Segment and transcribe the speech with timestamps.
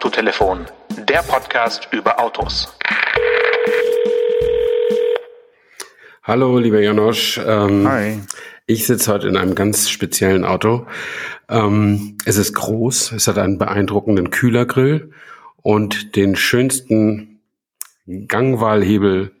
[0.00, 0.64] Autotelefon,
[1.10, 2.74] der Podcast über Autos.
[6.22, 7.38] Hallo, lieber Janosch.
[7.44, 8.18] Ähm, Hi.
[8.64, 10.86] Ich sitze heute in einem ganz speziellen Auto.
[11.50, 15.10] Ähm, es ist groß, es hat einen beeindruckenden Kühlergrill
[15.60, 17.42] und den schönsten
[18.06, 19.32] Gangwahlhebel,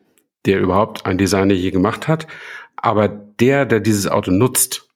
[0.44, 2.26] der überhaupt ein Designer je gemacht hat.
[2.76, 4.90] Aber der, der dieses Auto nutzt,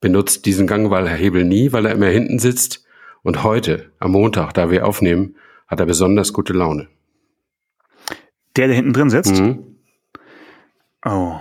[0.00, 2.85] benutzt diesen Gangwahlhebel nie, weil er immer hinten sitzt
[3.26, 5.34] und heute, am Montag, da wir aufnehmen,
[5.66, 6.86] hat er besonders gute Laune.
[8.54, 9.40] Der, der hinten drin sitzt?
[9.40, 9.64] Mhm.
[11.04, 11.34] Oh,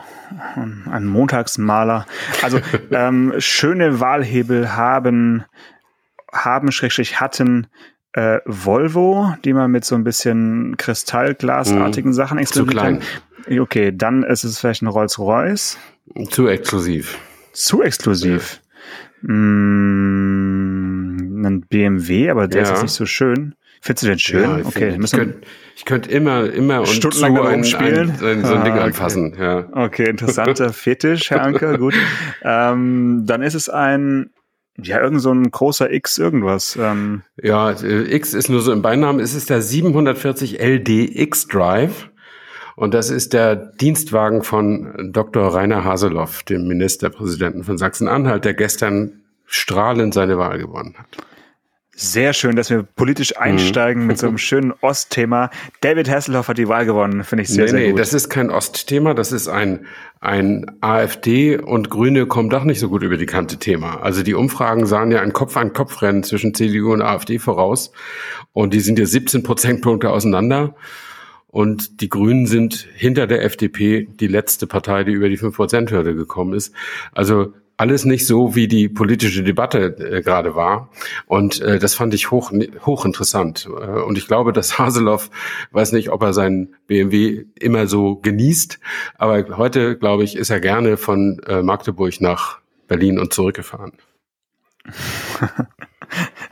[0.55, 2.07] ein Montagsmaler.
[2.41, 2.59] Also
[2.91, 5.45] ähm, schöne Wahlhebel haben,
[6.33, 7.67] haben schrägstrich hatten
[8.13, 12.15] äh, Volvo, die man mit so ein bisschen Kristallglasartigen mhm.
[12.15, 13.01] Sachen experimentieren
[13.47, 13.59] kann.
[13.59, 15.77] Okay, dann ist es vielleicht ein Rolls-Royce.
[16.31, 17.19] Zu exklusiv.
[17.53, 18.59] Zu exklusiv.
[19.21, 21.05] Mm,
[21.45, 22.63] ein BMW, aber der ja.
[22.63, 23.55] ist jetzt nicht so schön.
[23.81, 24.41] Findest du den schön?
[24.41, 25.41] Ja, ich okay, ich könnte
[25.85, 28.11] könnt immer, immer und stundenlang ein, spielen.
[28.19, 29.33] Ein, ein, so ein Ding ah, anfassen.
[29.33, 29.43] Okay.
[29.43, 29.67] Ja.
[29.73, 31.77] okay, interessanter Fetisch, Herr Anker.
[31.77, 31.93] Gut.
[32.43, 34.31] Ähm, dann ist es ein
[34.77, 36.77] ja, irgend so ein großer X irgendwas.
[36.81, 37.21] Ähm.
[37.41, 39.21] Ja, äh, X ist nur so im Beinamen.
[39.21, 42.09] Es ist der 740 LD X Drive.
[42.75, 45.53] Und das ist der Dienstwagen von Dr.
[45.53, 51.17] Rainer Haseloff, dem Ministerpräsidenten von Sachsen-Anhalt, der gestern strahlend seine Wahl gewonnen hat.
[51.97, 53.41] Sehr schön, dass wir politisch mhm.
[53.41, 54.07] einsteigen mhm.
[54.07, 55.49] mit so einem schönen Ostthema.
[55.79, 57.99] David Hasselhoff hat die Wahl gewonnen, finde ich sehr, nee, sehr nee, gut.
[57.99, 59.85] das ist kein Ostthema, das ist ein,
[60.19, 64.01] ein AfD und Grüne kommen doch nicht so gut über die Kante Thema.
[64.01, 67.93] Also die Umfragen sahen ja ein Kopf-an-Kopf-Rennen zwischen CDU und AfD voraus
[68.51, 70.75] und die sind ja 17 Prozentpunkte auseinander.
[71.55, 76.51] Und die Grünen sind hinter der FDP die letzte Partei, die über die 5-Prozent-Hürde gekommen
[76.51, 76.75] ist.
[77.13, 80.89] Also alles nicht so, wie die politische Debatte äh, gerade war.
[81.27, 82.51] Und äh, das fand ich hoch,
[82.85, 83.69] hochinteressant.
[83.69, 85.29] Äh, und ich glaube, dass Haseloff,
[85.71, 88.81] weiß nicht, ob er seinen BMW immer so genießt,
[89.17, 93.93] aber heute, glaube ich, ist er gerne von äh, Magdeburg nach Berlin und zurückgefahren.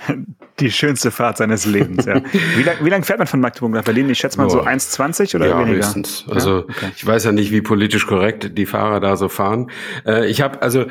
[0.60, 2.22] Die schönste Fahrt seines Lebens, ja.
[2.56, 4.10] Wie lange lang fährt man von Magdeburg nach Berlin?
[4.10, 5.78] Ich schätze mal so 1,20 oder ja, weniger?
[5.78, 6.26] Höchstens.
[6.30, 6.64] Also ja?
[6.64, 6.92] okay.
[6.96, 9.72] ich weiß ja nicht, wie politisch korrekt die Fahrer da so fahren.
[10.06, 10.86] Äh, ich habe also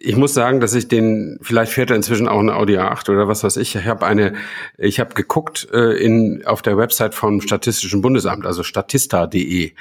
[0.00, 3.28] ich muss sagen, dass ich den, vielleicht fährt er inzwischen auch eine Audi A8 oder
[3.28, 3.74] was weiß ich.
[3.74, 4.34] Ich habe eine,
[4.76, 9.72] ich habe geguckt äh, in auf der Website vom Statistischen Bundesamt, also statista.de.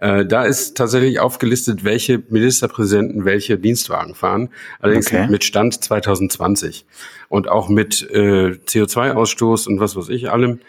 [0.00, 4.50] Äh, da ist tatsächlich aufgelistet, welche Ministerpräsidenten welche Dienstwagen fahren.
[4.80, 5.26] Allerdings okay.
[5.28, 6.86] mit Stand 2020
[7.28, 10.60] und auch mit äh, CO2-Ausstoß und was weiß ich allem.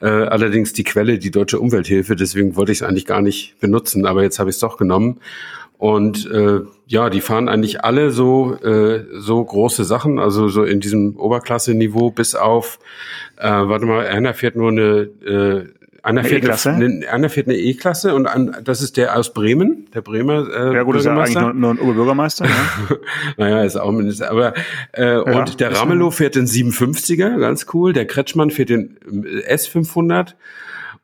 [0.00, 2.16] Äh, allerdings die Quelle die Deutsche Umwelthilfe.
[2.16, 5.20] Deswegen wollte ich es eigentlich gar nicht benutzen, aber jetzt habe ich es doch genommen.
[5.78, 10.80] Und äh, ja, die fahren eigentlich alle so äh, so große Sachen, also so in
[10.80, 12.78] diesem Oberklasse-Niveau bis auf,
[13.36, 15.66] äh, warte mal, einer fährt nur eine, äh,
[16.02, 19.88] einer eine fährt eine, einer fährt eine E-Klasse und an, das ist der aus Bremen,
[19.92, 22.46] der Bremer äh, Ja gut, ist ja eigentlich nur, nur ein Oberbürgermeister.
[22.46, 22.96] Ja.
[23.36, 24.54] naja, ist auch Minister, aber
[24.92, 29.54] äh, ja, und der Ramelow fährt den 750er, ganz cool, der Kretschmann fährt den äh,
[29.54, 30.34] S500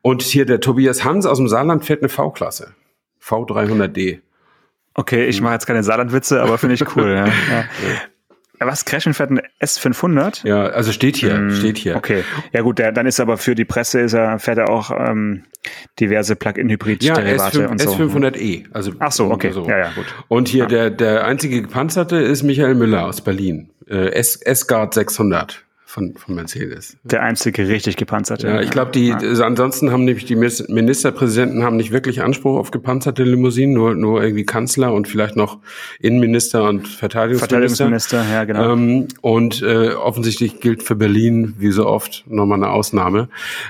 [0.01, 2.73] und hier der Tobias Hans aus dem Saarland fährt eine V-Klasse,
[3.21, 4.21] V300D.
[4.95, 7.11] Okay, ich mache jetzt keine Saarlandwitze, aber finde ich cool.
[7.11, 7.25] ja.
[7.51, 7.65] ja.
[8.59, 10.47] Was, Crashen fährt ein S500?
[10.47, 11.97] Ja, also steht hier, hm, steht hier.
[11.97, 12.23] Okay,
[12.53, 15.43] ja gut, der, dann ist aber für die Presse ist er, fährt er auch ähm,
[15.99, 17.91] diverse Plug-in-Hybrid-Derivate ja, und so.
[17.91, 18.65] S500e.
[18.71, 19.67] Also, Ach so, okay, so.
[19.67, 20.05] ja, ja, gut.
[20.29, 20.67] Und hier ja.
[20.67, 23.69] der, der einzige gepanzerte ist Michael Müller aus Berlin.
[23.89, 26.97] Äh, S-Guard 600 von, von Mercedes.
[27.03, 28.47] Der einzige richtig gepanzerte.
[28.47, 29.17] Ja, ich glaube, die ja.
[29.17, 34.23] Also ansonsten haben nämlich die Ministerpräsidenten haben nicht wirklich Anspruch auf gepanzerte Limousinen, nur, nur
[34.23, 35.59] irgendwie Kanzler und vielleicht noch
[35.99, 37.85] Innenminister und Verteidigungsminister.
[37.85, 38.73] Verteidigungsminister, ja, genau.
[38.73, 43.29] Ähm, und äh, offensichtlich gilt für Berlin, wie so oft, nochmal eine Ausnahme.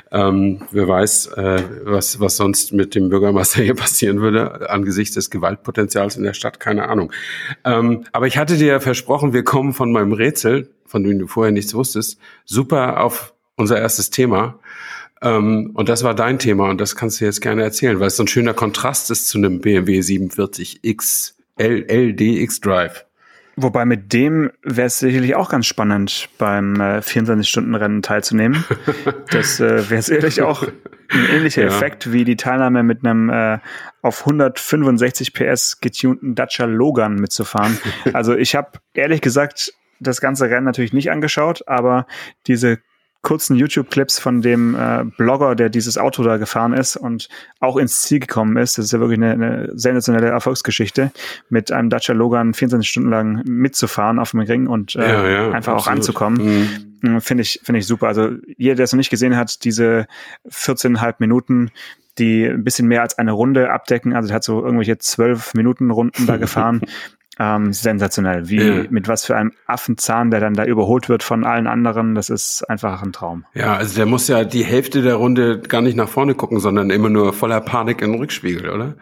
[0.09, 5.29] Ähm, wer weiß, äh, was, was sonst mit dem Bürgermeister hier passieren würde, angesichts des
[5.29, 7.11] Gewaltpotenzials in der Stadt, keine Ahnung.
[7.65, 11.25] Ähm, aber ich hatte dir ja versprochen, wir kommen von meinem Rätsel von denen du
[11.25, 14.59] vorher nichts wusstest, super auf unser erstes Thema.
[15.23, 18.15] Ähm, und das war dein Thema und das kannst du jetzt gerne erzählen, weil es
[18.15, 23.05] so ein schöner Kontrast ist zu einem BMW 47X LDX Drive.
[23.55, 28.63] Wobei mit dem wäre es sicherlich auch ganz spannend, beim äh, 24-Stunden-Rennen teilzunehmen.
[29.31, 31.69] das äh, wäre sicherlich auch ein ähnlicher ja.
[31.69, 33.57] Effekt wie die Teilnahme mit einem äh,
[34.03, 37.79] auf 165 PS getunten Dacia Logan mitzufahren.
[38.13, 42.07] Also ich habe ehrlich gesagt das ganze Rennen natürlich nicht angeschaut, aber
[42.47, 42.79] diese
[43.23, 47.29] kurzen YouTube-Clips von dem äh, Blogger, der dieses Auto da gefahren ist und
[47.61, 48.77] auch ins Ziel gekommen ist.
[48.77, 51.11] Das ist ja wirklich eine, eine sensationelle Erfolgsgeschichte,
[51.49, 55.51] mit einem Dacia Logan 24 Stunden lang mitzufahren auf dem Ring und äh, ja, ja,
[55.51, 55.79] einfach absolut.
[55.79, 56.45] auch anzukommen.
[57.01, 57.09] Mhm.
[57.09, 58.07] hm, finde ich, finde ich super.
[58.07, 60.05] Also jeder, der es noch nicht gesehen hat, diese
[60.49, 61.71] 14,5 Minuten,
[62.17, 64.13] die ein bisschen mehr als eine Runde abdecken.
[64.13, 66.81] Also er hat so irgendwelche zwölf Minuten Runden da gefahren.
[67.39, 68.49] Ähm, sensationell.
[68.49, 68.83] Wie, ja.
[68.89, 72.15] mit was für einem Affenzahn, der dann da überholt wird von allen anderen.
[72.15, 73.45] Das ist einfach ein Traum.
[73.53, 76.89] Ja, also der muss ja die Hälfte der Runde gar nicht nach vorne gucken, sondern
[76.89, 78.95] immer nur voller Panik in den Rückspiegel, oder?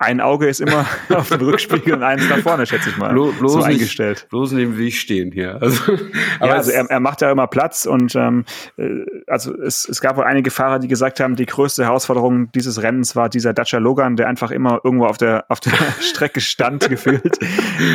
[0.00, 3.12] Ein Auge ist immer auf dem Rückspiegel und eins nach vorne, schätze ich mal.
[3.12, 4.16] Blo bloß so eingestellt.
[4.16, 5.60] Nicht, bloß neben wie ich stehen hier.
[5.60, 5.92] Also,
[6.40, 8.44] aber ja, also er, er macht ja immer Platz und ähm,
[8.78, 12.82] äh, also es, es gab wohl einige Fahrer, die gesagt haben, die größte Herausforderung dieses
[12.82, 16.88] Rennens war dieser Dacia Logan, der einfach immer irgendwo auf der auf der Strecke stand
[16.88, 17.38] gefühlt,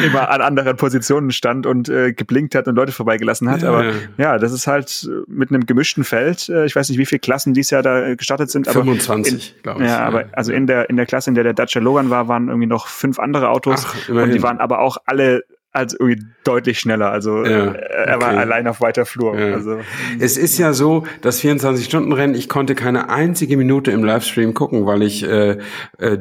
[0.05, 3.63] immer an anderen Positionen stand und äh, geblinkt hat und Leute vorbeigelassen hat.
[3.63, 3.85] Ja, aber
[4.17, 4.37] ja.
[4.37, 6.49] das ist halt mit einem gemischten Feld.
[6.49, 8.67] Äh, ich weiß nicht, wie viele Klassen dies Jahr da gestartet sind.
[8.67, 9.89] Aber 25, glaube ich.
[9.89, 12.27] Ja, aber also in der in der Klasse, in der der Dacia Logan Logan war,
[12.27, 13.85] waren irgendwie noch fünf andere Autos.
[13.87, 17.11] Ach, und die waren aber auch alle also irgendwie deutlich schneller.
[17.11, 17.79] Also ja, okay.
[18.05, 19.37] er war allein auf weiter Flur.
[19.37, 19.55] Ja.
[19.55, 19.81] Also,
[20.19, 25.03] es ist ja so, das 24-Stunden-Rennen, ich konnte keine einzige Minute im Livestream gucken, weil
[25.03, 25.57] ich äh,
[25.97, 26.17] äh,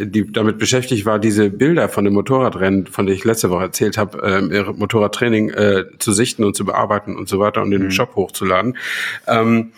[0.00, 3.98] die, damit beschäftigt war, diese Bilder von dem Motorradrennen, von denen ich letzte Woche erzählt
[3.98, 7.88] habe, äh, Motorradtraining äh, zu sichten und zu bearbeiten und so weiter und in den
[7.88, 7.90] mhm.
[7.90, 8.78] Shop hochzuladen.
[9.26, 9.72] Ähm,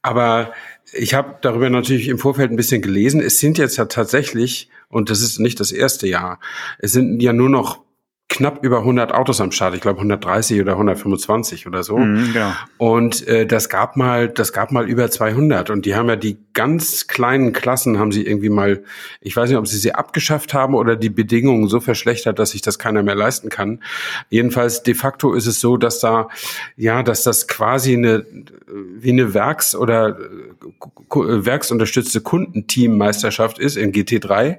[0.00, 0.52] aber
[0.94, 3.20] ich habe darüber natürlich im Vorfeld ein bisschen gelesen.
[3.20, 6.40] Es sind jetzt ja tatsächlich, und das ist nicht das erste Jahr,
[6.78, 7.84] es sind ja nur noch
[8.28, 9.74] knapp über 100 Autos am Start.
[9.74, 11.98] Ich glaube 130 oder 125 oder so.
[11.98, 12.52] Mhm, genau.
[12.78, 15.70] Und äh, das gab mal, das gab mal über 200.
[15.70, 18.82] Und die haben ja die ganz kleinen Klassen haben sie irgendwie mal,
[19.20, 22.62] ich weiß nicht, ob sie sie abgeschafft haben oder die Bedingungen so verschlechtert, dass sich
[22.62, 23.82] das keiner mehr leisten kann.
[24.30, 26.28] Jedenfalls de facto ist es so, dass da,
[26.76, 28.24] ja, dass das quasi eine
[28.74, 34.58] wie eine Werks- oder äh, werksunterstützte Kundenteammeisterschaft ist in GT3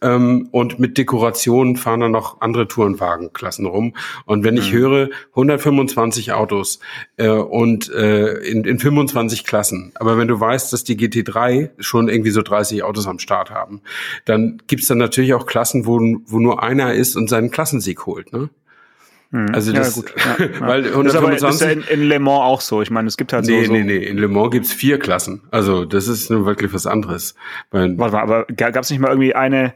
[0.00, 3.94] ähm, und mit Dekorationen fahren dann noch andere Tourenwagenklassen rum.
[4.24, 4.78] Und wenn ich mhm.
[4.78, 6.80] höre 125 Autos
[7.16, 11.29] äh, und äh, in, in 25 Klassen, aber wenn du weißt, dass die GT3
[11.78, 13.82] schon irgendwie so 30 Autos am Start haben,
[14.24, 18.32] dann gibt's dann natürlich auch Klassen, wo, wo nur einer ist und seinen Klassensieg holt.
[18.32, 18.50] Ne?
[19.30, 19.48] Mhm.
[19.52, 20.14] Also das, ja, gut.
[20.38, 20.60] Ja, ja.
[20.60, 22.82] weil 125 das ist, aber, ist ja in, in, Le Mans auch so.
[22.82, 24.04] Ich meine, es gibt halt nee, so, Nee, nee, nee.
[24.04, 25.42] In Le Mans gibt's vier Klassen.
[25.50, 27.34] Also das ist nur wirklich was anderes.
[27.70, 29.74] Weil, Warte mal, aber gab's nicht mal irgendwie eine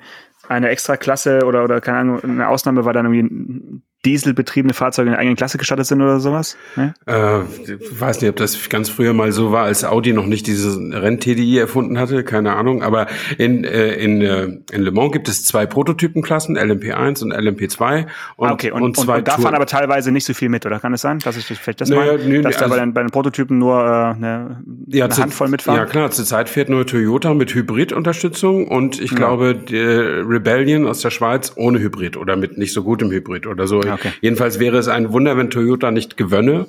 [0.48, 5.12] eine extra Klasse oder oder keine Ahnung, eine Ausnahme war dann irgendwie dieselbetriebene Fahrzeuge in
[5.12, 6.56] der eigenen Klasse gestartet sind oder sowas?
[6.76, 6.94] Ne?
[7.06, 10.46] Äh, ich weiß nicht, ob das ganz früher mal so war, als Audi noch nicht
[10.46, 12.82] dieses Renn-TDI erfunden hatte, keine Ahnung.
[12.82, 13.06] Aber
[13.38, 18.06] in, äh, in, äh, in Le Mans gibt es zwei Prototypenklassen, LMP1 und LMP2.
[18.36, 20.48] Und, ah, okay, und, und, zwei und, und da fahren aber teilweise nicht so viel
[20.48, 22.68] mit, oder kann es sein, dass ich das vielleicht das naja, meine, nee, dass also,
[22.68, 25.78] da bei den, bei den Prototypen nur äh, eine, ja, eine Handvoll mitfahren?
[25.78, 29.16] Ja klar, zurzeit fährt nur Toyota mit Hybridunterstützung und ich ja.
[29.16, 33.66] glaube die Rebellion aus der Schweiz ohne Hybrid oder mit nicht so gutem Hybrid oder
[33.66, 33.82] so.
[33.94, 34.12] Okay.
[34.20, 36.66] Jedenfalls wäre es ein Wunder, wenn Toyota nicht gewönne.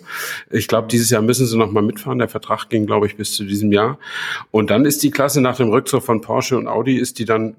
[0.50, 2.20] Ich glaube, dieses Jahr müssen sie noch mal mitfahren.
[2.20, 4.00] Der Vertrag ging, glaube ich, bis zu diesem Jahr.
[4.52, 7.56] Und dann ist die Klasse nach dem Rückzug von Porsche und Audi ist die dann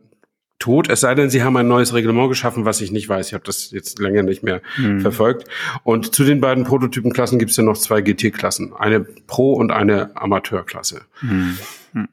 [0.58, 3.28] tot, es sei denn, sie haben ein neues Reglement geschaffen, was ich nicht weiß.
[3.28, 5.00] Ich habe das jetzt länger nicht mehr hm.
[5.00, 5.48] verfolgt.
[5.84, 10.16] Und zu den beiden Prototypenklassen gibt es ja noch zwei GT-Klassen, eine Pro- und eine
[10.16, 11.02] Amateurklasse.
[11.20, 11.58] Hm.
[11.92, 12.08] Hm.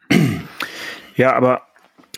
[1.16, 1.62] Ja, aber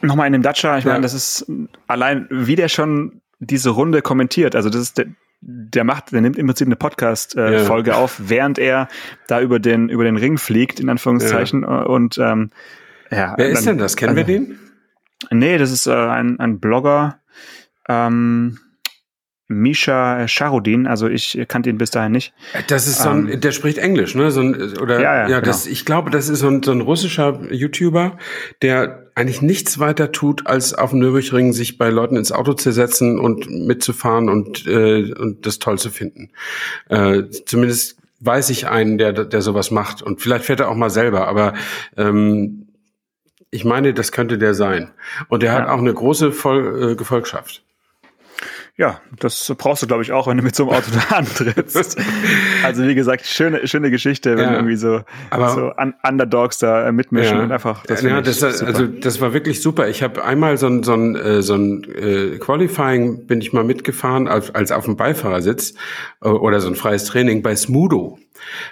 [0.02, 0.92] nochmal in dem Dacia, ich ja.
[0.92, 1.46] meine, das ist
[1.88, 4.56] allein, wie der schon diese Runde kommentiert.
[4.56, 5.08] Also das ist der,
[5.48, 8.00] der macht, der nimmt im Prinzip eine Podcast-Folge äh, ja.
[8.00, 8.88] auf, während er
[9.28, 11.62] da über den über den Ring fliegt, in Anführungszeichen.
[11.62, 11.84] Ja.
[11.84, 12.50] Und ähm,
[13.12, 13.36] ja.
[13.38, 13.96] Wer ist denn das?
[13.96, 14.58] Kennen also, wir den?
[15.32, 17.20] Nee, das ist äh, ein, ein Blogger.
[17.88, 18.58] Ähm,
[19.48, 22.34] Misha Charudin, also ich kannte ihn bis dahin nicht.
[22.68, 24.32] Das ist so ein, ähm, der spricht Englisch, ne?
[24.32, 25.74] So ein, oder ja, ja, ja das, genau.
[25.74, 28.18] ich glaube, das ist so ein, so ein russischer YouTuber,
[28.64, 32.72] der eigentlich nichts weiter tut, als auf dem Nürburgring sich bei Leuten ins Auto zu
[32.72, 36.32] setzen und mitzufahren und, äh, und das toll zu finden.
[36.90, 40.02] Äh, zumindest weiß ich einen, der, der sowas macht.
[40.02, 41.54] Und vielleicht fährt er auch mal selber, aber
[41.98, 42.68] ähm,
[43.52, 44.92] ich meine, das könnte der sein.
[45.30, 45.60] Und der ja.
[45.60, 47.64] hat auch eine große Voll, äh, Gefolgschaft.
[48.78, 51.98] Ja, das brauchst du, glaube ich, auch, wenn du mit so einem Auto da antrittst.
[52.62, 55.02] also wie gesagt, schöne, schöne Geschichte, wenn ja, irgendwie so,
[55.32, 57.86] so Un Underdogs da mitmischen ja, und einfach.
[57.86, 59.88] Das ja, das, also das war wirklich super.
[59.88, 63.64] Ich habe einmal so ein, so ein, äh, so ein äh, Qualifying bin ich mal
[63.64, 65.76] mitgefahren, als, als auf dem Beifahrersitz
[66.22, 68.20] äh, oder so ein freies Training bei Smudo.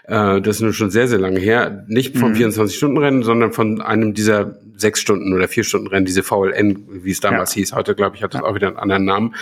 [0.03, 1.86] Äh, das ist nun schon sehr, sehr lange her.
[1.88, 2.38] Nicht vom mhm.
[2.38, 7.22] 24-Stunden-Rennen, sondern von einem dieser sechs Stunden oder vier Stunden Rennen, diese VLN, wie es
[7.22, 7.60] damals ja.
[7.60, 7.74] hieß.
[7.74, 9.36] Heute, glaube ich, hat das auch wieder einen anderen Namen.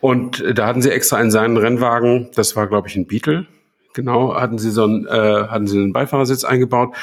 [0.00, 3.46] Und da hatten sie extra in seinen Rennwagen, das war glaube ich ein Beetle,
[3.94, 6.94] genau, hatten sie so einen, äh, hatten sie einen Beifahrersitz eingebaut.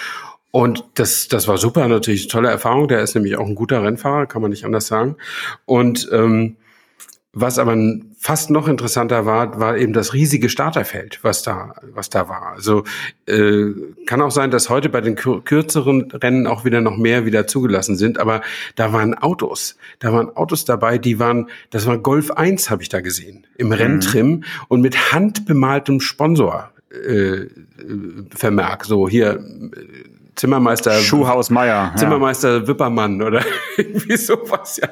[0.52, 2.88] Und das, das war super, natürlich eine tolle Erfahrung.
[2.88, 5.18] Der ist nämlich auch ein guter Rennfahrer, kann man nicht anders sagen.
[5.66, 6.56] Und ähm,
[7.40, 7.78] was aber
[8.20, 12.54] fast noch interessanter war, war eben das riesige Starterfeld, was da, was da war.
[12.54, 12.84] Also
[13.28, 13.72] äh,
[14.06, 17.96] kann auch sein, dass heute bei den kürzeren Rennen auch wieder noch mehr wieder zugelassen
[17.96, 18.42] sind, aber
[18.76, 22.90] da waren Autos, da waren Autos dabei, die waren, das war Golf 1, habe ich
[22.90, 24.44] da gesehen, im Renntrim mhm.
[24.68, 26.72] und mit handbemaltem Sponsor.
[26.90, 27.48] Äh,
[28.34, 29.44] Vermerk, so hier
[30.38, 32.68] Zimmermeister Schuhhaus Meier, Zimmermeister ja.
[32.68, 33.44] Wippermann oder
[33.78, 34.90] irgendwie sowas, ja.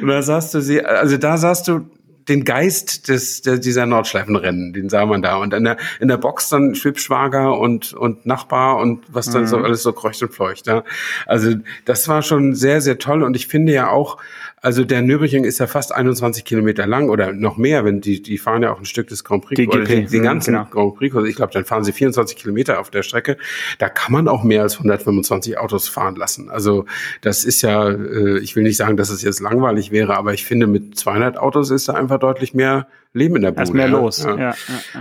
[0.00, 1.88] Und da sahst du sie, also da sahst du
[2.28, 5.36] den Geist des, der, dieser Nordschleifenrennen, den sah man da.
[5.36, 9.46] Und in der, in der Box dann Schwibschwager und, und Nachbar und was dann mhm.
[9.46, 10.66] so alles so kreucht und fleucht.
[10.66, 10.84] Ja.
[11.26, 11.54] Also
[11.86, 13.22] das war schon sehr, sehr toll.
[13.22, 14.18] Und ich finde ja auch,
[14.60, 18.38] also der Nürburgring ist ja fast 21 Kilometer lang oder noch mehr, wenn die, die
[18.38, 19.60] fahren ja auch ein Stück des Grand Prix.
[19.60, 20.66] Die, die, die ganzen genau.
[20.70, 23.36] Grand Prix, ich glaube, dann fahren sie 24 Kilometer auf der Strecke.
[23.78, 26.50] Da kann man auch mehr als 125 Autos fahren lassen.
[26.50, 26.86] Also
[27.20, 30.44] das ist ja, äh, ich will nicht sagen, dass es jetzt langweilig wäre, aber ich
[30.44, 33.62] finde, mit 200 Autos ist da einfach deutlich mehr Leben in der Bude.
[33.62, 34.22] Ist mehr los.
[34.22, 34.36] Ja.
[34.36, 34.54] Ja, ja,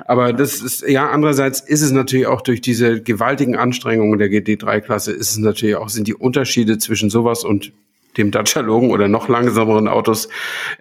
[0.06, 5.12] aber das ist, ja, andererseits ist es natürlich auch durch diese gewaltigen Anstrengungen der GT3-Klasse,
[5.12, 7.74] ist es natürlich auch, sind die Unterschiede zwischen sowas und
[8.18, 10.30] dem Dacia Logan oder noch langsameren Autos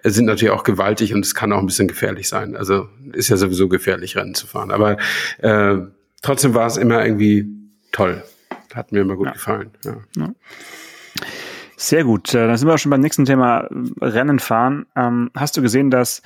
[0.03, 2.55] äh, sind natürlich auch gewaltig und es kann auch ein bisschen gefährlich sein.
[2.55, 4.71] Also ist ja sowieso gefährlich, Rennen zu fahren.
[4.71, 4.97] Aber
[5.39, 5.77] äh,
[6.21, 7.47] trotzdem war es immer irgendwie
[7.91, 8.23] toll.
[8.73, 9.33] Hat mir immer gut ja.
[9.33, 9.71] gefallen.
[9.83, 9.97] Ja.
[10.17, 10.29] ja.
[11.75, 12.33] Sehr gut.
[12.33, 13.67] Äh, dann sind wir auch schon beim nächsten Thema
[14.01, 14.87] Rennen fahren.
[14.95, 16.21] Ähm, hast du gesehen, dass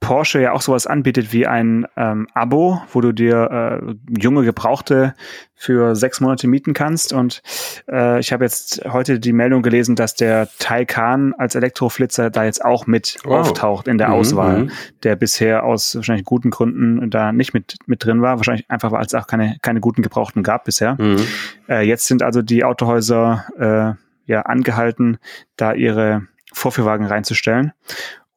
[0.00, 5.14] Porsche ja auch sowas anbietet wie ein ähm, Abo, wo du dir äh, junge Gebrauchte
[5.54, 7.12] für sechs Monate mieten kannst.
[7.12, 7.42] Und
[7.86, 12.64] äh, ich habe jetzt heute die Meldung gelesen, dass der Taycan als Elektroflitzer da jetzt
[12.64, 13.40] auch mit wow.
[13.40, 14.70] auftaucht in der mhm, Auswahl, mhm.
[15.02, 18.38] der bisher aus wahrscheinlich guten Gründen da nicht mit, mit drin war.
[18.38, 20.96] Wahrscheinlich einfach, weil es auch keine, keine guten Gebrauchten gab bisher.
[20.98, 21.26] Mhm.
[21.68, 25.18] Äh, jetzt sind also die Autohäuser äh, ja angehalten,
[25.56, 27.72] da ihre Vorführwagen reinzustellen.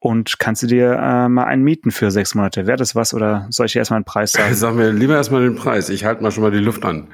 [0.03, 2.67] Und kannst du dir äh, mal einen mieten für sechs Monate?
[2.67, 4.53] Wäre das was oder soll ich dir erstmal einen Preis sagen?
[4.53, 5.87] Sag mir lieber erstmal den Preis.
[5.87, 7.07] Ich halte mal schon mal die Luft an.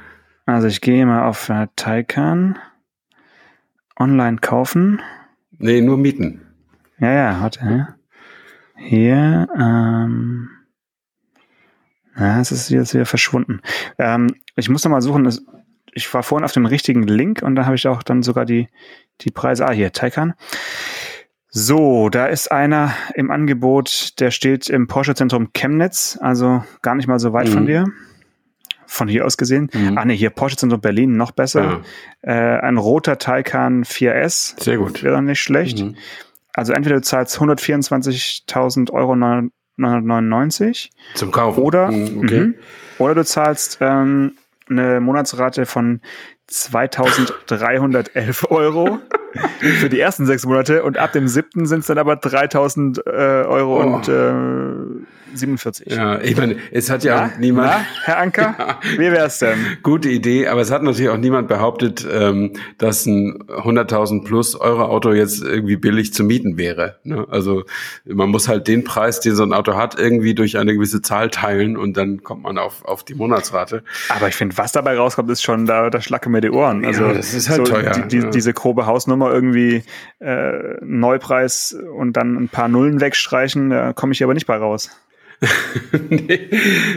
[0.48, 2.58] Also ich gehe mal auf äh, Taycan.
[4.00, 5.04] Online kaufen.
[5.60, 6.42] Nee, nur mieten.
[6.98, 7.60] Ja, ja, warte.
[7.64, 7.96] Ja.
[8.76, 10.50] Hier, ähm,
[12.18, 13.62] ja, es ist jetzt wieder verschwunden.
[14.00, 15.32] Ähm, ich muss noch mal suchen.
[15.94, 18.68] Ich war vorhin auf dem richtigen Link und da habe ich auch dann sogar die,
[19.22, 19.68] die Preise.
[19.68, 20.34] Ah, hier, Taycan.
[21.52, 27.08] So, da ist einer im Angebot, der steht im Porsche Zentrum Chemnitz, also gar nicht
[27.08, 27.54] mal so weit mhm.
[27.54, 27.86] von dir.
[28.86, 29.70] Von hier aus gesehen.
[29.74, 29.98] Mhm.
[29.98, 31.82] Ah ne, hier Porsche Zentrum Berlin, noch besser.
[32.24, 32.56] Ja.
[32.56, 34.62] Äh, ein roter Taycan 4S.
[34.62, 35.04] Sehr gut.
[35.04, 35.80] Wäre nicht schlecht.
[35.80, 35.96] Mhm.
[36.54, 40.92] Also entweder du zahlst 124.000 Euro 999.
[41.16, 41.62] Zum Kaufen.
[41.62, 42.40] Oder, mhm, okay.
[42.40, 42.56] Mhm.
[43.00, 44.34] oder du zahlst ähm,
[44.70, 46.02] eine Monatsrate von
[46.50, 49.00] 2311 Euro
[49.60, 53.10] für die ersten sechs Monate und ab dem siebten sind es dann aber 3000 äh,
[53.10, 53.84] Euro oh.
[53.84, 54.32] und äh,
[55.34, 55.88] 47.
[55.92, 57.70] Ja, ich meine, es hat ja, ja niemand.
[57.70, 58.80] Na, Herr Anker, ja.
[58.98, 59.58] wie wär's denn?
[59.84, 64.86] Gute Idee, aber es hat natürlich auch niemand behauptet, ähm, dass ein 100.000 plus Euro
[64.86, 67.00] Auto jetzt irgendwie billig zu mieten wäre.
[67.04, 67.26] Ne?
[67.30, 67.64] Also
[68.06, 71.30] man muss halt den Preis, den so ein Auto hat, irgendwie durch eine gewisse Zahl
[71.30, 73.84] teilen und dann kommt man auf, auf die Monatsrate.
[74.10, 76.86] Aber ich finde, was dabei rauskommt, ist schon, da, da schlacke mir die Ohren.
[76.86, 77.92] Also ja, das ist halt so teuer.
[77.92, 79.84] Die, die, diese grobe Hausnummer irgendwie
[80.20, 84.90] äh, Neupreis und dann ein paar Nullen wegstreichen, da komme ich aber nicht bei raus.
[86.10, 86.50] nee,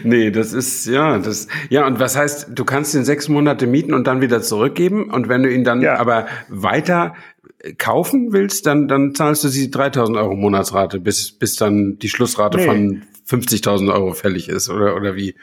[0.02, 3.94] nee, das ist, ja, das, ja, und was heißt, du kannst ihn sechs Monate mieten
[3.94, 5.96] und dann wieder zurückgeben und wenn du ihn dann ja.
[5.96, 7.14] aber weiter
[7.78, 12.58] kaufen willst, dann, dann zahlst du sie 3000 Euro Monatsrate, bis, bis dann die Schlussrate
[12.58, 12.64] nee.
[12.64, 15.36] von 50.000 Euro fällig ist, oder, oder wie?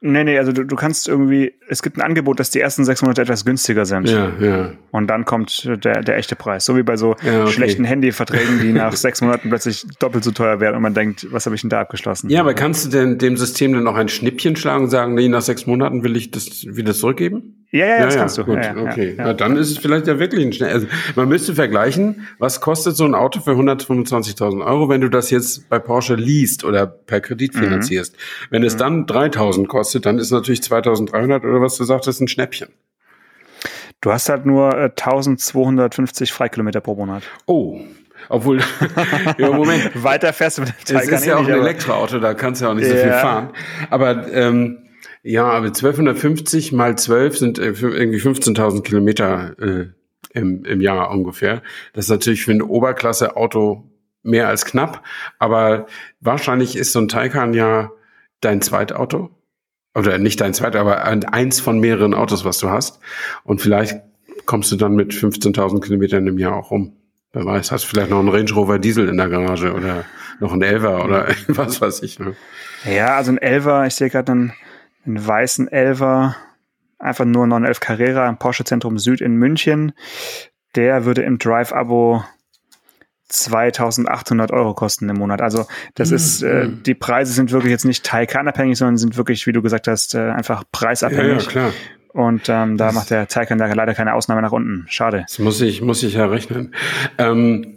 [0.00, 3.02] Nee, nee, also du, du kannst irgendwie, es gibt ein Angebot, dass die ersten sechs
[3.02, 4.08] Monate etwas günstiger sind.
[4.08, 4.72] Ja, ja.
[4.90, 6.64] Und dann kommt der, der echte Preis.
[6.64, 7.52] So wie bei so ja, okay.
[7.52, 11.46] schlechten Handyverträgen, die nach sechs Monaten plötzlich doppelt so teuer werden und man denkt, was
[11.46, 12.28] habe ich denn da abgeschlossen?
[12.28, 15.28] Ja, aber kannst du denn dem System dann auch ein Schnippchen schlagen und sagen, nee,
[15.28, 17.65] nach sechs Monaten will ich das wieder zurückgeben?
[17.76, 18.44] Ja, ja, ja, das ja, kannst du.
[18.44, 19.14] Gut, ja, okay.
[19.18, 20.72] Ja, dann ist es vielleicht ja wirklich ein schnell.
[20.72, 25.30] Also man müsste vergleichen, was kostet so ein Auto für 125.000 Euro, wenn du das
[25.30, 27.58] jetzt bei Porsche liest oder per Kredit mhm.
[27.58, 28.14] finanzierst.
[28.14, 28.46] Mhm.
[28.50, 32.68] Wenn es dann 3.000 kostet, dann ist natürlich 2.300 oder was du sagtest ein Schnäppchen.
[34.00, 37.24] Du hast halt nur äh, 1250 Freikilometer pro Monat.
[37.46, 37.80] Oh,
[38.28, 38.60] obwohl,
[39.38, 40.02] ja, Moment.
[40.02, 42.64] Weiter fährst du mit dem Teil Es ist ja auch ein Elektroauto, da kannst du
[42.64, 42.96] ja auch nicht yeah.
[42.96, 43.50] so viel fahren.
[43.90, 44.78] Aber ähm,
[45.26, 49.86] ja, aber 1250 mal 12 sind äh, irgendwie 15.000 Kilometer äh,
[50.32, 51.62] im, im Jahr ungefähr.
[51.92, 53.90] Das ist natürlich für ein Oberklasse-Auto
[54.22, 55.02] mehr als knapp,
[55.38, 55.86] aber
[56.20, 57.90] wahrscheinlich ist so ein Taycan ja
[58.40, 59.30] dein Zweitauto.
[59.96, 63.00] Oder nicht dein zweit, aber eins von mehreren Autos, was du hast.
[63.44, 64.02] Und vielleicht
[64.44, 66.92] kommst du dann mit 15.000 Kilometern im Jahr auch rum.
[67.32, 70.04] Wer weiß, hast du vielleicht noch einen Range Rover Diesel in der Garage oder
[70.38, 72.18] noch ein Elver oder was weiß ich.
[72.18, 72.36] Ne?
[72.84, 74.52] Ja, also ein Elver, ich sehe gerade einen,
[75.06, 76.36] einen weißen Elver,
[76.98, 79.92] einfach nur 911 Carrera im Porsche Zentrum Süd in München.
[80.74, 82.24] Der würde im Drive-Abo
[83.28, 85.40] 2800 Euro kosten im Monat.
[85.42, 86.16] Also das mhm.
[86.16, 89.88] ist, äh, die Preise sind wirklich jetzt nicht Taycan-abhängig, sondern sind wirklich, wie du gesagt
[89.88, 91.44] hast, äh, einfach preisabhängig.
[91.44, 91.72] Ja, klar.
[92.12, 94.86] Und ähm, da das macht der Taycan leider keine Ausnahme nach unten.
[94.88, 95.24] Schade.
[95.28, 96.74] Das muss ich, muss ich ja rechnen.
[97.18, 97.75] Ähm,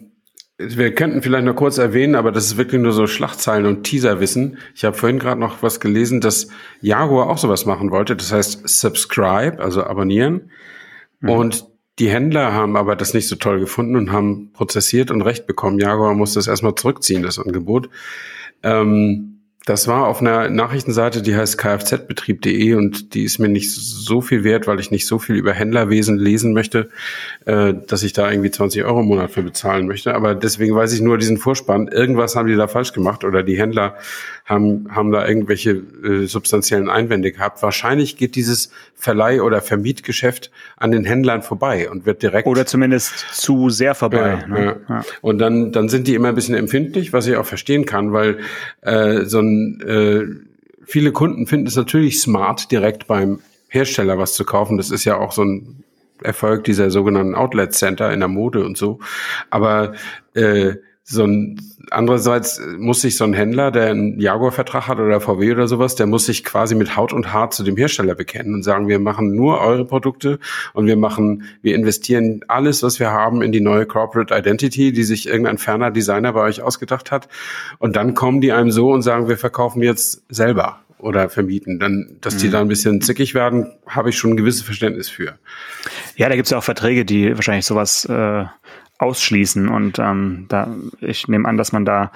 [0.62, 4.58] wir könnten vielleicht noch kurz erwähnen, aber das ist wirklich nur so Schlachtzeilen und Teaserwissen.
[4.76, 6.50] Ich habe vorhin gerade noch was gelesen, dass
[6.82, 8.18] Jaguar auch sowas machen wollte.
[8.18, 10.52] Das heißt Subscribe, also abonnieren.
[11.22, 11.30] Mhm.
[11.30, 11.66] Und
[11.98, 15.80] die Händler haben aber das nicht so toll gefunden und haben prozessiert und Recht bekommen.
[15.80, 17.90] Jaguar muss das erstmal zurückziehen, das Angebot.
[18.62, 19.39] Ähm,
[19.70, 24.44] das war auf einer Nachrichtenseite, die heißt kfzbetrieb.de und die ist mir nicht so viel
[24.44, 26.90] wert, weil ich nicht so viel über Händlerwesen lesen möchte,
[27.46, 30.16] äh, dass ich da irgendwie 20 Euro im Monat für bezahlen möchte.
[30.16, 31.88] Aber deswegen weiß ich nur diesen Vorspann.
[31.88, 33.94] Irgendwas haben die da falsch gemacht oder die Händler
[34.50, 35.72] haben, haben da irgendwelche
[36.04, 37.62] äh, substanziellen Einwände gehabt.
[37.62, 42.48] Wahrscheinlich geht dieses Verleih- oder Vermietgeschäft an den Händlern vorbei und wird direkt.
[42.48, 44.40] Oder zumindest zu sehr vorbei.
[44.42, 44.82] Ja, ne?
[44.90, 45.06] ja.
[45.22, 48.40] Und dann, dann sind die immer ein bisschen empfindlich, was ich auch verstehen kann, weil
[48.82, 50.26] äh, so ein äh,
[50.84, 54.78] viele Kunden finden es natürlich smart, direkt beim Hersteller was zu kaufen.
[54.78, 55.84] Das ist ja auch so ein
[56.24, 59.00] Erfolg dieser sogenannten Outlet Center in der Mode und so.
[59.52, 59.94] Aber
[60.34, 60.74] äh,
[61.10, 61.60] so ein
[61.92, 66.06] andererseits muss sich so ein Händler, der einen Jaguar-Vertrag hat oder VW oder sowas, der
[66.06, 69.36] muss sich quasi mit Haut und Haar zu dem Hersteller bekennen und sagen, wir machen
[69.36, 70.40] nur eure Produkte
[70.74, 75.04] und wir machen, wir investieren alles, was wir haben, in die neue Corporate Identity, die
[75.04, 77.28] sich irgendein ferner Designer bei euch ausgedacht hat.
[77.80, 81.80] Und dann kommen die einem so und sagen, wir verkaufen jetzt selber oder vermieten.
[81.80, 82.52] Dann, dass die mhm.
[82.52, 85.40] da ein bisschen zickig werden, habe ich schon ein gewisses Verständnis für.
[86.18, 88.46] Ja, da gibt es ja auch Verträge, die wahrscheinlich sowas äh,
[89.00, 89.68] ausschließen.
[89.68, 90.68] Und ähm, da,
[91.02, 92.12] ich nehme an, dass man da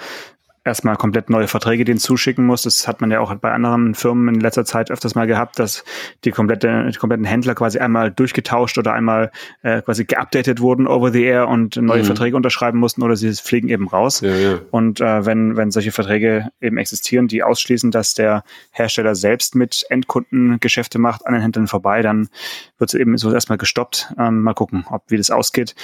[0.65, 2.61] erstmal komplett neue Verträge denen zuschicken muss.
[2.61, 5.83] Das hat man ja auch bei anderen Firmen in letzter Zeit öfters mal gehabt, dass
[6.23, 11.11] die komplette, die kompletten Händler quasi einmal durchgetauscht oder einmal äh, quasi geupdatet wurden over
[11.11, 12.05] the air und neue mhm.
[12.05, 14.21] Verträge unterschreiben mussten oder sie fliegen eben raus.
[14.21, 14.59] Ja, ja.
[14.71, 19.85] Und äh, wenn, wenn solche Verträge eben existieren, die ausschließen, dass der Hersteller selbst mit
[19.89, 22.29] Endkunden Geschäfte macht an den Händlern vorbei, dann
[22.77, 24.13] wird es eben so erstmal gestoppt.
[24.17, 25.75] Ähm, mal gucken, ob wie das ausgeht.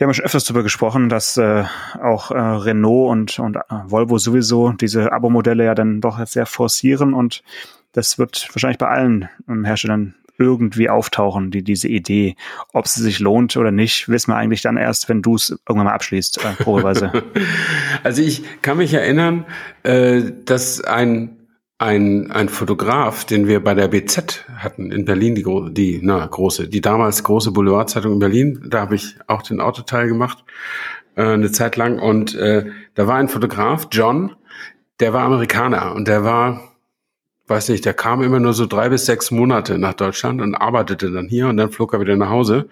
[0.00, 1.64] Wir haben schon öfters darüber gesprochen, dass äh,
[2.02, 7.12] auch äh, Renault und, und äh, Volvo sowieso diese Abo-Modelle ja dann doch sehr forcieren
[7.12, 7.42] und
[7.92, 12.34] das wird wahrscheinlich bei allen ähm, Herstellern irgendwie auftauchen, die diese Idee.
[12.72, 15.84] Ob es sich lohnt oder nicht, wissen wir eigentlich dann erst, wenn du es irgendwann
[15.84, 17.12] mal abschließt, äh, probeweise.
[18.02, 19.44] also ich kann mich erinnern,
[19.82, 21.39] äh, dass ein
[21.80, 26.68] ein, ein Fotograf, den wir bei der BZ hatten in Berlin, die, die na, große,
[26.68, 30.44] die damals große Boulevardzeitung in Berlin, da habe ich auch den Autoteil gemacht,
[31.16, 31.98] äh, eine Zeit lang.
[31.98, 34.36] Und äh, da war ein Fotograf, John,
[35.00, 36.60] der war Amerikaner und der war,
[37.46, 41.10] weiß nicht, der kam immer nur so drei bis sechs Monate nach Deutschland und arbeitete
[41.10, 42.68] dann hier und dann flog er wieder nach Hause.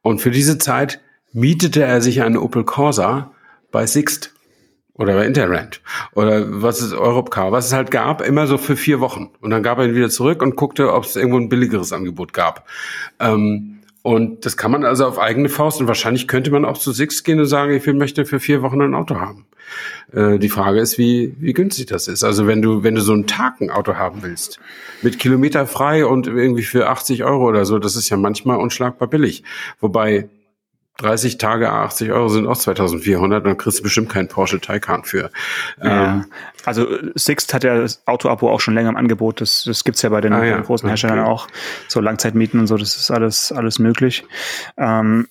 [0.00, 1.02] Und für diese Zeit
[1.34, 3.32] mietete er sich einen Opel Corsa
[3.70, 4.31] bei Sixt
[4.94, 5.80] oder bei Interrent
[6.14, 9.30] oder was ist Europcar, was es halt gab, immer so für vier Wochen.
[9.40, 12.32] Und dann gab er ihn wieder zurück und guckte, ob es irgendwo ein billigeres Angebot
[12.32, 12.66] gab.
[13.18, 16.90] Ähm, und das kann man also auf eigene Faust und wahrscheinlich könnte man auch zu
[16.92, 19.46] Six gehen und sagen, ich möchte für vier Wochen ein Auto haben.
[20.12, 22.24] Äh, die Frage ist, wie, wie günstig das ist.
[22.24, 23.26] Also wenn du, wenn du so ein
[23.70, 24.58] Auto haben willst,
[25.02, 29.06] mit Kilometer frei und irgendwie für 80 Euro oder so, das ist ja manchmal unschlagbar
[29.06, 29.44] billig.
[29.80, 30.28] Wobei
[30.98, 35.30] 30 Tage 80 Euro sind auch 2400, dann kriegst du bestimmt keinen Porsche Taycan für.
[35.82, 36.14] Ja.
[36.14, 36.26] Ähm,
[36.64, 39.40] also Sixt hat ja das Auto-Abo auch schon länger im Angebot.
[39.40, 40.60] Das, das gibt's ja bei den ah, ja.
[40.60, 41.28] großen Herstellern okay.
[41.28, 41.48] auch.
[41.88, 44.24] So Langzeitmieten und so, das ist alles, alles möglich.
[44.76, 45.28] Ähm,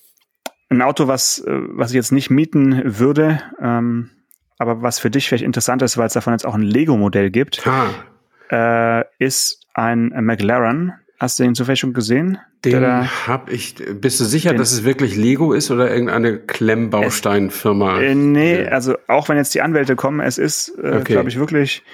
[0.68, 4.10] ein Auto, was, was ich jetzt nicht mieten würde, ähm,
[4.58, 7.66] aber was für dich vielleicht interessant ist, weil es davon jetzt auch ein Lego-Modell gibt,
[7.66, 9.00] ah.
[9.00, 12.38] äh, ist ein McLaren Hast du den zufällig schon gesehen?
[12.64, 12.84] Den
[13.28, 13.76] hab ich.
[13.76, 18.00] Bist du sicher, dass es wirklich Lego ist oder irgendeine Klemmbausteinfirma?
[18.00, 21.12] Äh, nee, also auch wenn jetzt die Anwälte kommen, es ist, äh, okay.
[21.12, 21.84] glaube ich, wirklich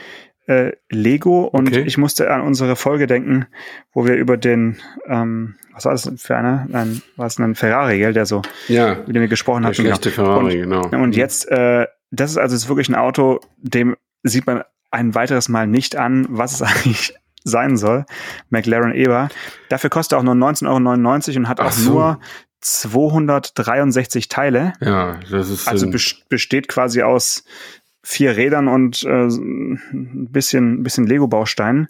[0.46, 1.82] äh, Lego und okay.
[1.86, 3.44] ich musste an unsere Folge denken,
[3.92, 6.64] wo wir über den, ähm, was war das für einer?
[6.66, 9.74] Nein, war es ein Ferrari, gell, der so, ja, mit dem wir gesprochen hatten.
[9.74, 10.24] Schlechte genau.
[10.24, 11.02] Ferrari, und, genau.
[11.02, 15.50] Und jetzt, äh, das ist also ist wirklich ein Auto, dem sieht man ein weiteres
[15.50, 17.12] Mal nicht an, was es eigentlich
[17.48, 18.04] sein soll,
[18.50, 19.28] McLaren Eber.
[19.68, 20.66] Dafür kostet er auch nur 19,99
[21.28, 21.90] Euro und hat Ach auch so.
[21.90, 22.20] nur
[22.60, 24.72] 263 Teile.
[24.80, 25.68] Ja, das ist.
[25.68, 25.90] Also
[26.28, 27.44] besteht quasi aus
[28.02, 31.88] vier Rädern und äh, ein bisschen, ein bisschen Lego-Bausteinen.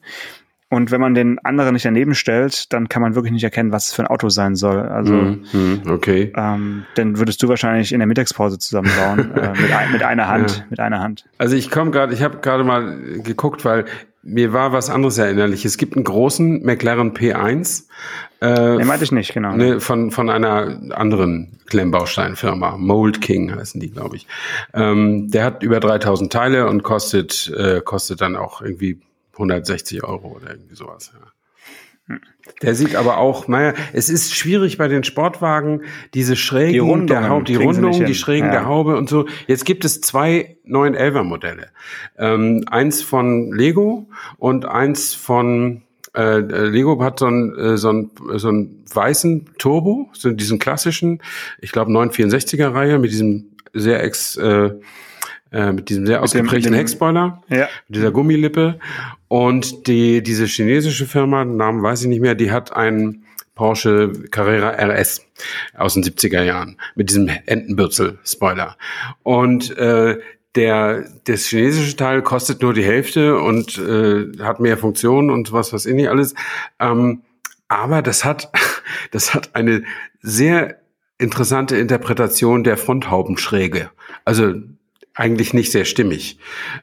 [0.71, 3.87] Und wenn man den anderen nicht daneben stellt, dann kann man wirklich nicht erkennen, was
[3.87, 4.81] es für ein Auto sein soll.
[4.81, 6.31] Also, mm, okay.
[6.37, 10.59] Ähm, dann würdest du wahrscheinlich in der Mittagspause zusammenbauen äh, mit, ein, mit einer Hand,
[10.59, 10.65] ja.
[10.69, 11.25] mit einer Hand.
[11.39, 13.87] Also ich komme gerade, ich habe gerade mal geguckt, weil
[14.29, 15.65] mir war was anderes erinnerlich.
[15.65, 17.85] Es gibt einen großen McLaren P1.
[18.41, 19.53] Äh, Den meinte ich nicht, genau.
[19.53, 22.77] Ne, von, von einer anderen Klemmbausteinfirma.
[22.77, 24.27] Mold King heißen die, glaube ich.
[24.75, 29.01] Ähm, der hat über 3000 Teile und kostet, äh, kostet dann auch irgendwie
[29.33, 31.13] 160 Euro oder irgendwie sowas.
[31.15, 31.33] Ja.
[32.63, 35.83] Der sieht aber auch, naja, es ist schwierig bei den Sportwagen,
[36.15, 38.53] diese Schrägen die Rundungen, der Haube, die Rundungen, die Schrägen ja.
[38.53, 39.27] der Haube und so.
[39.47, 41.69] Jetzt gibt es zwei 911er Modelle.
[42.17, 45.83] Ähm, eins von Lego und eins von
[46.17, 51.21] äh, Lego hat so einen, äh, so einen, so einen weißen Turbo, so diesen klassischen,
[51.61, 54.71] ich glaube 964er Reihe mit diesem sehr ex, äh,
[55.53, 57.69] äh, mit diesem sehr ausgeprägten Heckspoiler, ja.
[57.89, 58.79] mit dieser Gummilippe.
[59.29, 64.71] Und die, diese chinesische Firma, Namen weiß ich nicht mehr, die hat einen Porsche Carrera
[64.71, 65.27] RS
[65.77, 68.77] aus den 70er Jahren mit diesem Entenbürzel-Spoiler.
[69.25, 70.19] Und äh,
[70.55, 75.73] der, das chinesische Teil kostet nur die Hälfte und äh, hat mehr Funktionen und was
[75.73, 76.35] was eh nicht alles.
[76.79, 77.23] Ähm,
[77.69, 78.51] aber das hat,
[79.11, 79.85] das hat eine
[80.21, 80.79] sehr
[81.19, 83.91] interessante Interpretation der Fronthaubenschräge.
[84.25, 84.55] Also
[85.19, 86.39] eigentlich nicht sehr stimmig.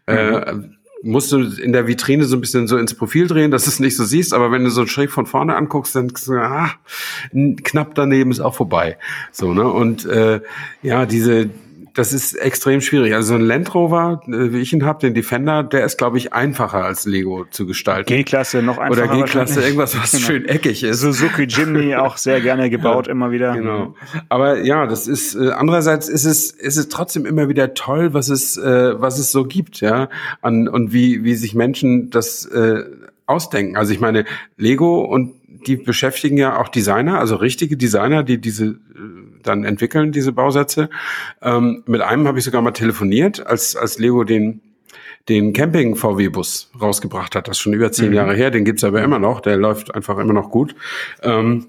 [0.08, 0.14] Mhm.
[0.14, 0.54] Äh,
[1.02, 3.80] musst du in der Vitrine so ein bisschen so ins Profil drehen, dass du es
[3.80, 6.72] nicht so siehst, aber wenn du so schräg von vorne anguckst, dann ah,
[7.64, 8.98] knapp daneben ist auch vorbei.
[9.32, 9.68] So, ne?
[9.68, 10.42] Und äh,
[10.82, 11.50] ja, diese,
[11.96, 13.14] das ist extrem schwierig.
[13.14, 16.18] Also so ein Land Rover, äh, wie ich ihn habe, den Defender, der ist, glaube
[16.18, 18.08] ich, einfacher als Lego zu gestalten.
[18.08, 19.10] G-Klasse noch einfacher.
[19.10, 20.26] Oder G-Klasse, irgendwas, was genau.
[20.26, 21.00] schön eckig ist.
[21.00, 23.56] Suzuki Jimny auch sehr gerne gebaut, ja, immer wieder.
[23.56, 23.96] Genau.
[24.28, 28.28] Aber ja, das ist, äh, andererseits ist es, ist es trotzdem immer wieder toll, was
[28.28, 30.10] es, äh, was es so gibt, ja,
[30.42, 32.84] an, und wie, wie sich Menschen das, äh,
[33.28, 33.76] ausdenken.
[33.76, 34.26] Also ich meine,
[34.58, 35.34] Lego und
[35.66, 38.76] die beschäftigen ja auch Designer, also richtige Designer, die diese
[39.48, 40.90] dann entwickeln, diese Bausätze.
[41.42, 44.62] Ähm, mit einem habe ich sogar mal telefoniert, als, als Lego den
[45.30, 47.48] den Camping-VW-Bus rausgebracht hat.
[47.48, 48.16] Das ist schon über zehn mhm.
[48.16, 50.76] Jahre her, den gibt's aber immer noch, der läuft einfach immer noch gut.
[51.24, 51.66] Ähm,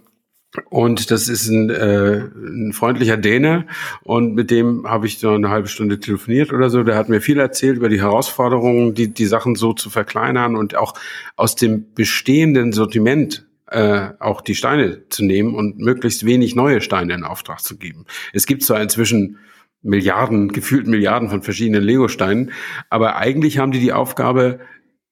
[0.70, 3.66] und das ist ein, äh, ein freundlicher Däne
[4.02, 6.82] und mit dem habe ich so eine halbe Stunde telefoniert oder so.
[6.82, 10.76] Der hat mir viel erzählt über die Herausforderungen, die, die Sachen so zu verkleinern und
[10.76, 10.94] auch
[11.36, 17.14] aus dem bestehenden Sortiment äh, auch die Steine zu nehmen und möglichst wenig neue Steine
[17.14, 18.06] in Auftrag zu geben.
[18.32, 19.38] Es gibt zwar inzwischen
[19.82, 22.52] Milliarden, gefühlt Milliarden von verschiedenen Lego-Steinen,
[22.90, 24.60] aber eigentlich haben die die Aufgabe,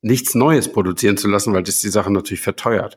[0.05, 2.97] nichts Neues produzieren zu lassen, weil das die Sache natürlich verteuert.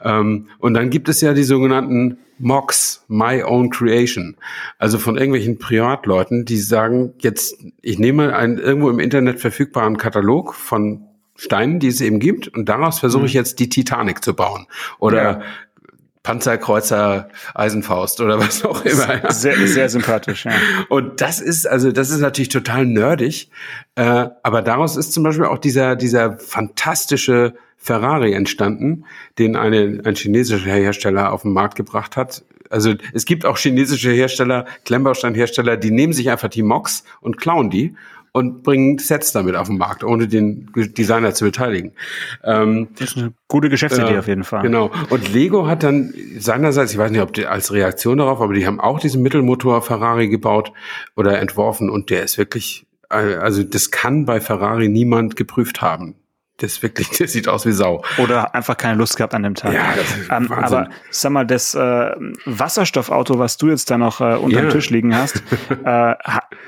[0.00, 4.36] Ähm, und dann gibt es ja die sogenannten MOCs, My Own Creation,
[4.78, 10.54] also von irgendwelchen Privatleuten, die sagen, jetzt, ich nehme einen irgendwo im Internet verfügbaren Katalog
[10.54, 11.02] von
[11.36, 13.38] Steinen, die es eben gibt, und daraus versuche ich mhm.
[13.38, 14.66] jetzt die Titanic zu bauen.
[14.98, 15.42] Oder ja.
[16.26, 19.22] Panzerkreuzer Eisenfaust oder was auch immer.
[19.22, 19.30] Ja.
[19.30, 20.52] Sehr, sehr sympathisch, ja.
[20.88, 23.48] Und das ist, also das ist natürlich total nerdig,
[23.94, 29.04] äh, aber daraus ist zum Beispiel auch dieser, dieser fantastische Ferrari entstanden,
[29.38, 32.42] den eine, ein chinesischer Hersteller auf den Markt gebracht hat.
[32.70, 37.70] Also es gibt auch chinesische Hersteller, Klemmbausteinhersteller, die nehmen sich einfach die Mocs und klauen
[37.70, 37.94] die
[38.36, 41.92] und bringen Sets damit auf den Markt, ohne den Designer zu beteiligen.
[42.44, 44.60] Ähm, das ist eine gute Geschäftsidee äh, auf jeden Fall.
[44.60, 44.90] Genau.
[45.08, 48.66] Und Lego hat dann seinerseits, ich weiß nicht, ob die, als Reaktion darauf, aber die
[48.66, 50.72] haben auch diesen Mittelmotor Ferrari gebaut
[51.16, 56.14] oder entworfen und der ist wirklich, äh, also das kann bei Ferrari niemand geprüft haben.
[56.58, 58.02] Das wirklich, das sieht aus wie Sau.
[58.18, 59.74] Oder einfach keine Lust gehabt an dem Tag.
[59.74, 59.94] Ja,
[60.34, 62.10] ähm, aber sag mal, das äh,
[62.46, 65.42] Wasserstoffauto, was du jetzt da noch äh, unter dem Tisch liegen hast,
[65.84, 66.14] äh,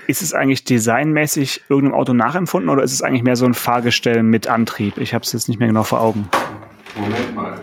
[0.07, 4.23] ist es eigentlich designmäßig irgendeinem Auto nachempfunden oder ist es eigentlich mehr so ein Fahrgestell
[4.23, 4.99] mit Antrieb?
[4.99, 6.29] Ich habe es jetzt nicht mehr genau vor Augen.
[6.97, 7.61] Moment mal.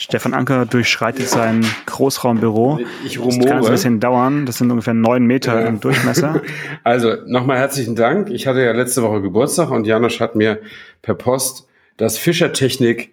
[0.00, 2.80] Stefan Anker durchschreitet sein Großraumbüro.
[3.04, 3.38] Ich rumore.
[3.38, 4.46] Das kann ein bisschen dauern.
[4.46, 5.66] Das sind ungefähr neun Meter ja.
[5.66, 6.40] im Durchmesser.
[6.84, 8.30] Also nochmal herzlichen Dank.
[8.30, 10.60] Ich hatte ja letzte Woche Geburtstag und Janosch hat mir
[11.02, 13.12] per Post das Fischer Technik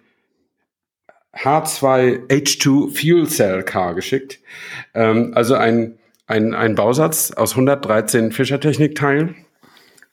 [1.36, 4.40] H2H2 Fuel Cell Car geschickt.
[4.94, 9.34] Ähm, also ein, ein, ein Bausatz aus 113 Fischer Technik Teilen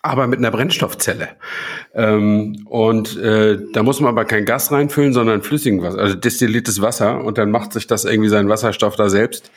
[0.06, 1.30] aber mit einer Brennstoffzelle.
[1.94, 6.82] Ähm, und äh, da muss man aber kein Gas reinfüllen, sondern flüssigen Wasser, also destilliertes
[6.82, 9.52] Wasser und dann macht sich das irgendwie seinen Wasserstoff da selbst.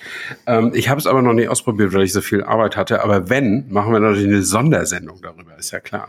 [0.46, 3.02] Ähm, ich habe es aber noch nie ausprobiert, weil ich so viel Arbeit hatte.
[3.02, 6.08] Aber wenn, machen wir natürlich eine Sondersendung darüber, ist ja klar.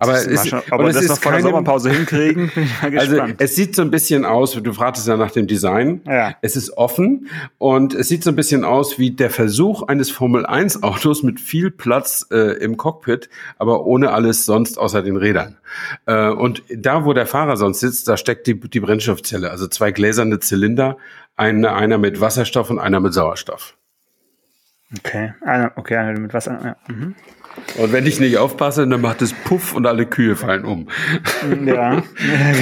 [0.00, 2.82] Aber, Das es, schon, aber das ist noch vor der keine- Sommerpause hinkriegen, bin ich
[2.82, 6.00] mal Also es sieht so ein bisschen aus, du fragtest ja nach dem Design.
[6.06, 6.34] Ja.
[6.42, 10.44] Es ist offen und es sieht so ein bisschen aus wie der Versuch eines Formel
[10.46, 15.56] 1 Autos mit viel Platz äh, im Cockpit, aber ohne alles sonst außer den Rädern.
[16.06, 19.92] Äh, und da, wo der Fahrer sonst sitzt, da steckt die, die Brennstoffzelle, also zwei
[19.92, 20.96] gläserne Zylinder,
[21.36, 23.76] eine, einer mit Wasserstoff und einer mit Sauerstoff.
[24.96, 26.76] Okay, einer, okay, mit Wasser.
[26.88, 26.94] Ja.
[26.94, 27.14] Mhm.
[27.76, 30.88] Und wenn ich nicht aufpasse, dann macht es Puff und alle Kühe fallen um.
[31.64, 32.02] Ja, ja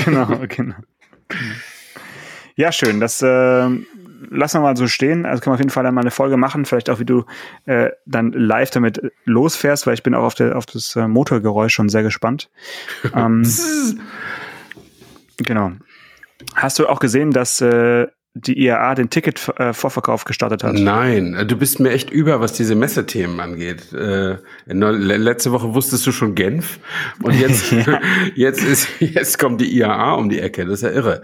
[0.05, 0.75] genau, genau.
[2.55, 3.01] Ja, schön.
[3.01, 3.27] Das äh,
[4.31, 5.27] lassen wir mal so stehen.
[5.27, 6.65] Also können wir auf jeden Fall einmal eine Folge machen.
[6.65, 7.25] Vielleicht auch, wie du
[7.67, 11.75] äh, dann live damit losfährst, weil ich bin auch auf, der, auf das äh, Motorgeräusch
[11.75, 12.51] schon sehr gespannt.
[13.15, 13.47] ähm,
[15.37, 15.73] genau.
[16.55, 18.07] Hast du auch gesehen, dass äh,
[18.39, 20.75] die IAA den Ticket-Vorverkauf gestartet hat?
[20.75, 23.93] Nein, äh, du bist mir echt über, was diese Messethemen angeht.
[23.93, 26.79] Äh, ne- le- letzte Woche wusstest du schon Genf
[27.23, 27.73] und jetzt,
[28.35, 30.65] jetzt ist, jetzt kommt die IAA um die Ecke.
[30.67, 31.23] Das ist ja irre.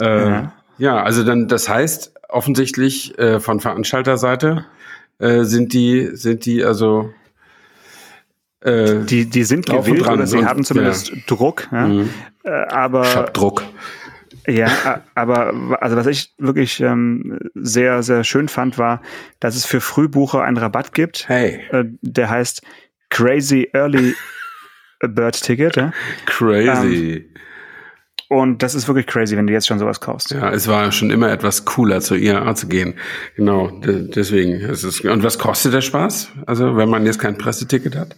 [0.00, 0.52] Äh, Ja.
[0.78, 1.02] ja.
[1.02, 4.66] also dann, das heißt offensichtlich äh, von Veranstalterseite
[5.20, 7.10] äh, sind die, sind die also
[8.60, 11.68] äh, Die, die sind dran oder sie und- haben zumindest Druck.
[11.70, 11.86] Ja?
[11.86, 12.10] Mhm.
[12.44, 13.62] Äh, aber ich hab Druck.
[14.46, 19.00] Ja, aber also was ich wirklich ähm, sehr, sehr schön fand, war,
[19.40, 21.28] dass es für Frühbucher einen Rabatt gibt.
[21.28, 22.62] Hey, Äh, der heißt
[23.10, 24.14] Crazy Early
[25.00, 25.76] Bird Ticket.
[25.76, 25.92] Ja?
[26.26, 27.30] crazy.
[28.28, 30.30] Und das ist wirklich crazy, wenn du jetzt schon sowas kaufst.
[30.30, 32.94] Ja, es war schon immer etwas cooler zur IAA zu gehen.
[33.36, 35.00] Genau, de- deswegen ist es.
[35.02, 36.32] Und was kostet der Spaß?
[36.46, 38.16] Also, wenn man jetzt kein Presseticket hat?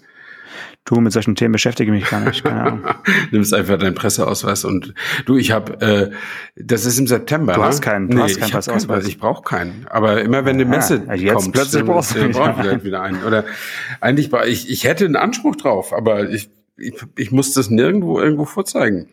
[0.87, 2.44] Du, mit solchen Themen beschäftige ich mich gar nicht.
[2.44, 2.81] Keine Ahnung.
[3.33, 4.94] Nimmst einfach deinen Presseausweis und
[5.27, 6.11] du, ich habe, äh,
[6.55, 7.55] das ist im September.
[7.55, 7.66] Du ne?
[7.66, 9.07] hast keinen- du hast keinen Presseausweis.
[9.09, 9.87] Ich brauche keinen.
[9.90, 12.51] Aber immer wenn eine Messe ja, jetzt kommt, plötzlich dann brauchst du dann wieder brauche
[12.53, 13.25] ich vielleicht wieder einen.
[13.25, 13.44] Oder
[14.01, 18.20] eigentlich, war ich, ich hätte einen Anspruch drauf, aber ich, ich, ich muss das nirgendwo
[18.20, 19.09] irgendwo vorzeigen.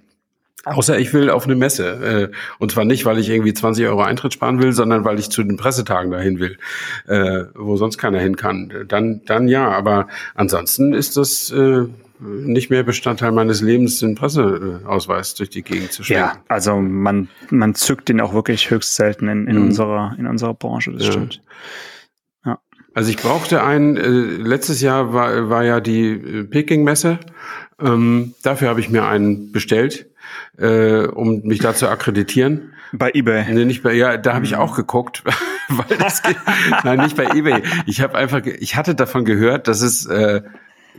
[0.65, 2.30] Außer ich will auf eine Messe.
[2.32, 5.30] Äh, und zwar nicht, weil ich irgendwie 20 Euro Eintritt sparen will, sondern weil ich
[5.30, 6.58] zu den Pressetagen dahin will,
[7.08, 8.71] äh, wo sonst keiner hin kann.
[8.88, 9.69] Dann, dann ja.
[9.69, 11.84] Aber ansonsten ist das äh,
[12.19, 16.23] nicht mehr Bestandteil meines Lebens, den Presseausweis durch die Gegend zu schleppen.
[16.23, 19.63] Ja, also man, man zückt den auch wirklich höchst selten in, in, Mhm.
[19.63, 21.12] unserer, in unserer Branche, das Ja.
[21.12, 21.41] stimmt.
[22.95, 27.17] Also ich brauchte einen, äh, letztes Jahr war, war ja die Peking-Messe.
[27.84, 30.08] Ähm, dafür habe ich mir einen bestellt,
[30.58, 32.74] äh, um mich da zu akkreditieren.
[32.93, 33.52] Bei eBay.
[33.52, 35.24] Nee, nicht bei, ja, da habe ich auch geguckt,
[35.69, 36.38] weil das geht,
[36.84, 37.62] nein, nicht bei eBay.
[37.88, 40.41] Ich habe einfach, ich hatte davon gehört, dass es äh,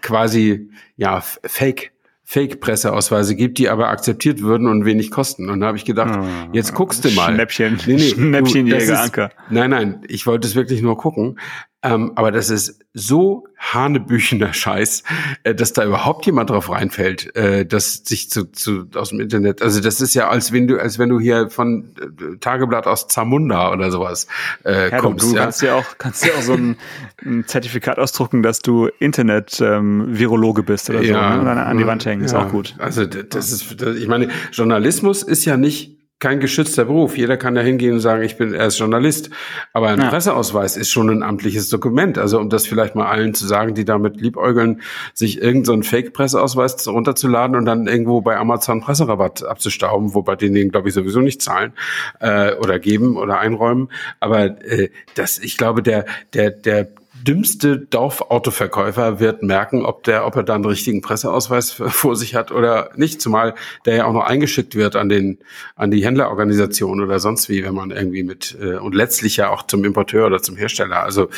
[0.00, 1.92] quasi ja Fake
[2.26, 5.50] Fake-Presseausweise gibt, die aber akzeptiert würden und wenig kosten.
[5.50, 7.32] Und da habe ich gedacht, Ah, jetzt guckst du mal.
[7.34, 7.76] Schnäppchen.
[7.84, 9.30] du, Schnäppchenjäger das ist- Anker.
[9.50, 11.38] Nein, nein, ich wollte es wirklich nur gucken.
[11.84, 15.02] Ähm, aber das ist so hanebüchener Scheiß,
[15.42, 19.60] äh, dass da überhaupt jemand drauf reinfällt, äh, das sich zu, zu aus dem Internet.
[19.60, 23.06] Also das ist ja, als wenn du, als wenn du hier von äh, Tageblatt aus
[23.08, 24.26] Zamunda oder sowas
[24.64, 25.30] äh, Ja, du, kommst.
[25.30, 25.42] du ja.
[25.42, 26.76] kannst ja auch, kannst ja auch so ein,
[27.22, 31.38] ein Zertifikat ausdrucken, dass du Internet-Virologe bist oder so, ne?
[31.38, 32.46] Und dann an die Wand hängen, ist ja.
[32.46, 32.74] auch gut.
[32.78, 35.94] Also das ist, das, ich meine, Journalismus ist ja nicht
[36.24, 37.18] kein geschützter Beruf.
[37.18, 39.28] Jeder kann da hingehen und sagen, ich bin erst Journalist.
[39.74, 40.08] Aber ein Ja.
[40.08, 42.16] Presseausweis ist schon ein amtliches Dokument.
[42.16, 44.80] Also um das vielleicht mal allen zu sagen, die damit liebäugeln,
[45.12, 50.70] sich irgendeinen so Fake-Presseausweis runterzuladen und dann irgendwo bei Amazon Presserabatt abzustauben, wobei die den,
[50.70, 51.74] glaube ich, sowieso nicht zahlen
[52.20, 53.90] äh, oder geben oder einräumen.
[54.18, 56.88] Aber äh, das, ich glaube, der, der, der
[57.22, 62.50] dümmste Dorfautoverkäufer wird merken, ob der, ob er da einen richtigen Presseausweis vor sich hat
[62.50, 63.20] oder nicht.
[63.20, 63.54] Zumal
[63.86, 65.38] der ja auch noch eingeschickt wird an den,
[65.76, 69.66] an die Händlerorganisation oder sonst wie, wenn man irgendwie mit äh, und letztlich ja auch
[69.66, 71.02] zum Importeur oder zum Hersteller.
[71.02, 71.28] Also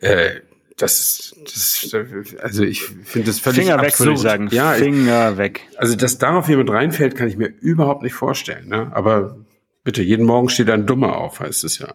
[0.00, 0.40] äh,
[0.76, 1.96] das, das,
[2.42, 4.06] also ich finde das völlig Finger weg, absurd.
[4.08, 4.48] würde ich sagen.
[4.50, 5.62] Ja, ich, Finger weg.
[5.76, 8.68] also dass darauf jemand reinfällt, kann ich mir überhaupt nicht vorstellen.
[8.68, 8.90] Ne?
[8.94, 9.38] Aber
[9.84, 11.78] bitte, jeden Morgen steht ein Dummer auf, heißt es.
[11.78, 11.94] Ja.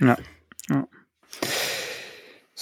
[0.00, 0.18] ja.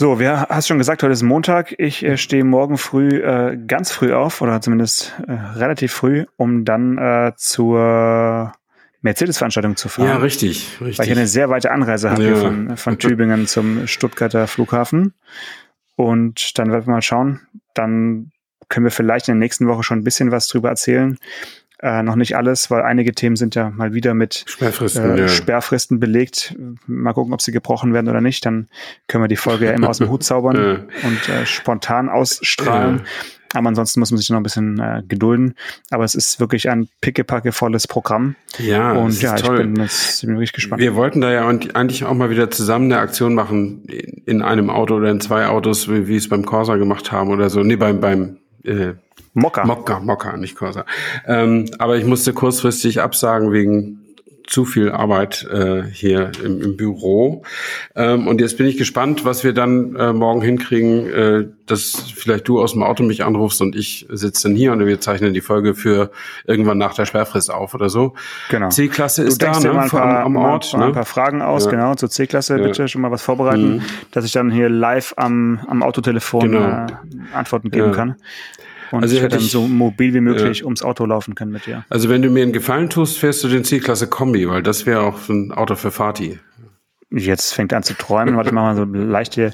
[0.01, 1.75] So, wir hast schon gesagt, heute ist Montag.
[1.77, 6.65] Ich äh, stehe morgen früh äh, ganz früh auf oder zumindest äh, relativ früh, um
[6.65, 8.53] dann äh, zur
[9.03, 10.07] Mercedes-Veranstaltung zu fahren.
[10.07, 11.17] Ja, richtig, weil ich richtig.
[11.17, 12.37] eine sehr weite Anreise habe Ja.
[12.37, 15.15] von, von Tübingen zum Stuttgarter Flughafen.
[15.97, 17.41] Und dann werden wir mal schauen.
[17.75, 18.31] Dann
[18.69, 21.19] können wir vielleicht in der nächsten Woche schon ein bisschen was drüber erzählen.
[21.81, 25.29] Äh, noch nicht alles, weil einige Themen sind ja mal wieder mit Sperrfristen, äh, ja.
[25.29, 26.57] Sperrfristen belegt.
[26.87, 28.45] Mal gucken, ob sie gebrochen werden oder nicht.
[28.45, 28.67] Dann
[29.07, 33.03] können wir die Folge ja immer aus dem Hut zaubern und äh, spontan ausstrahlen.
[33.55, 35.55] Aber ansonsten muss man sich noch ein bisschen äh, gedulden.
[35.91, 38.35] Aber es ist wirklich ein pickepackevolles Programm.
[38.59, 39.59] Ja, und ist ja, ich toll.
[39.59, 40.83] bin, jetzt, bin wirklich gespannt.
[40.83, 44.43] Wir wollten da ja und- eigentlich auch mal wieder zusammen eine Aktion machen in in
[44.43, 47.63] einem Auto oder in zwei Autos, wie, wie es beim Corsa gemacht haben oder so.
[47.63, 48.95] Nee, beim, beim äh,
[49.35, 49.65] Mokka.
[49.65, 50.85] Mokka, Mokka, nicht Corsa.
[51.27, 54.08] Ähm, aber ich musste kurzfristig absagen wegen
[54.49, 57.43] zu viel Arbeit äh, hier im, im Büro.
[57.95, 62.49] Ähm, und jetzt bin ich gespannt, was wir dann äh, morgen hinkriegen, äh, dass vielleicht
[62.49, 65.43] du aus dem Auto mich anrufst und ich sitze dann hier und wir zeichnen die
[65.43, 66.11] Folge für
[66.47, 68.15] irgendwann nach der Sperrfrist auf oder so.
[68.49, 68.71] Genau.
[68.71, 69.79] C-Klasse ist da, ne?
[69.79, 70.73] Ein paar, am, am Ort.
[70.73, 70.87] Mal, ne?
[70.87, 71.73] ein paar Fragen aus, ja.
[71.73, 71.95] genau.
[71.95, 72.63] Zur C-Klasse ja.
[72.63, 73.83] bitte schon mal was vorbereiten, mhm.
[74.13, 76.87] dass ich dann hier live am, am Autotelefon genau.
[76.87, 76.87] äh,
[77.35, 77.93] Antworten geben ja.
[77.93, 78.17] kann
[78.91, 80.65] und also ich dann so mobil wie möglich ja.
[80.65, 81.85] ums Auto laufen können mit dir.
[81.89, 85.03] Also wenn du mir einen Gefallen tust, fährst du den C-Klasse Kombi, weil das wäre
[85.03, 86.39] auch ein Auto für Fati.
[87.11, 88.37] Jetzt fängt an zu träumen.
[88.37, 89.53] Warte, mal so leichte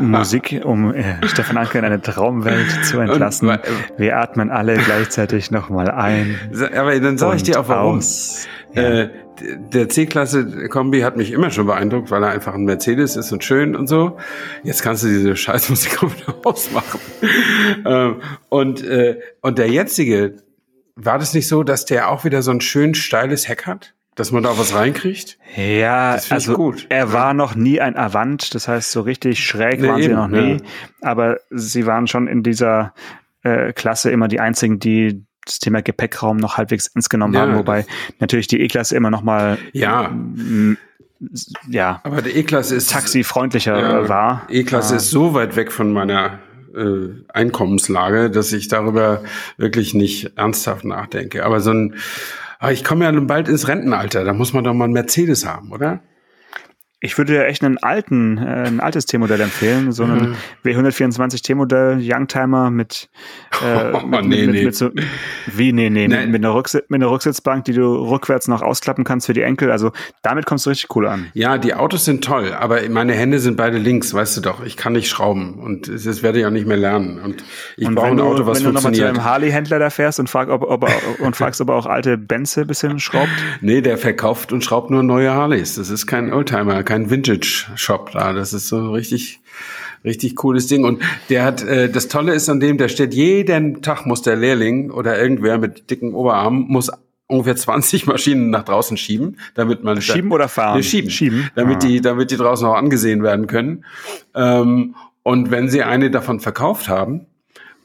[0.00, 3.50] Musik, um äh, Stefan Anker in eine Traumwelt zu entlassen.
[3.50, 3.60] Und,
[3.96, 6.38] Wir atmen alle gleichzeitig nochmal ein.
[6.76, 7.98] Aber dann sage ich dir auch warum.
[7.98, 8.46] Aus.
[8.74, 8.82] Ja.
[8.82, 13.42] Äh, der C-Klasse-Kombi hat mich immer schon beeindruckt, weil er einfach ein Mercedes ist und
[13.42, 14.16] schön und so.
[14.62, 17.00] Jetzt kannst du diese Scheißmusik auch wieder ausmachen.
[17.84, 20.36] ähm, und, äh, und der jetzige,
[20.96, 23.93] war das nicht so, dass der auch wieder so ein schön steiles Heck hat?
[24.14, 25.38] Dass man da was reinkriegt?
[25.56, 26.86] Ja, also gut.
[26.88, 30.14] er war noch nie ein Avant, das heißt so richtig schräg nee, waren sie eben,
[30.14, 30.52] noch nie.
[30.52, 30.58] Ja.
[31.00, 32.94] Aber sie waren schon in dieser
[33.42, 37.56] äh, Klasse immer die einzigen, die das Thema Gepäckraum noch halbwegs ernst genommen ja, haben,
[37.56, 37.84] wobei
[38.18, 40.10] natürlich die E-Klasse immer noch mal ja
[41.68, 44.46] ja aber der E-Klasse ist taxifreundlicher ja, war.
[44.48, 46.38] E-Klasse äh, ist so weit weg von meiner
[46.74, 49.22] äh, Einkommenslage, dass ich darüber
[49.56, 51.44] wirklich nicht ernsthaft nachdenke.
[51.44, 51.94] Aber so ein,
[52.64, 55.72] ah, ich komme ja bald ins Rentenalter, da muss man doch mal einen Mercedes haben,
[55.72, 56.00] oder?
[57.04, 60.36] Ich würde dir echt einen alten, äh, ein altes T-Modell empfehlen, so einen mhm.
[60.64, 63.10] W124 T-Modell, Youngtimer mit,
[63.62, 64.64] äh, oh, mit, nee, mit, nee.
[64.64, 64.88] mit, so,
[65.46, 66.16] wie, nee, nee, nee.
[66.16, 69.42] Mit, mit, einer Rücksitz, mit einer Rücksitzbank, die du rückwärts noch ausklappen kannst für die
[69.42, 69.70] Enkel.
[69.70, 71.26] Also damit kommst du richtig cool an.
[71.34, 74.64] Ja, die Autos sind toll, aber meine Hände sind beide links, weißt du doch.
[74.64, 77.18] Ich kann nicht schrauben und das werde ich auch nicht mehr lernen.
[77.18, 77.44] Und
[77.76, 78.72] ich und brauche ein Auto, was wenn funktioniert.
[78.72, 81.60] Wenn du nochmal zu einem Harley-Händler da fährst und, frag, ob, ob er, und fragst,
[81.60, 83.28] ob er auch alte Benze bisschen schraubt?
[83.60, 85.74] Nee, der verkauft und schraubt nur neue Harleys.
[85.74, 88.32] Das ist kein Oldtimer, kein kein Vintage-Shop da.
[88.32, 89.40] Das ist so richtig,
[90.04, 90.84] richtig cooles Ding.
[90.84, 94.36] Und der hat, äh, das Tolle ist an dem, der steht jeden Tag muss der
[94.36, 96.90] Lehrling oder irgendwer mit dicken Oberarmen muss
[97.26, 101.76] ungefähr 20 Maschinen nach draußen schieben, damit man schieben oder fahren, nee, schieben, schieben, damit
[101.76, 101.86] ah.
[101.86, 103.84] die, damit die draußen auch angesehen werden können.
[104.34, 107.26] Ähm, und wenn sie eine davon verkauft haben,